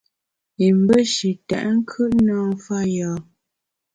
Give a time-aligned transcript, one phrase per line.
[0.61, 3.11] Yim be shi tèt nkùt na mfa yâ.